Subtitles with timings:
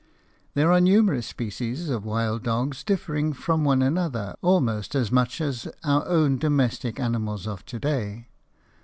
[0.55, 5.67] There are numerous species of wild dogs differing from one another almost as much as
[5.83, 8.27] our own domestic animals of to day.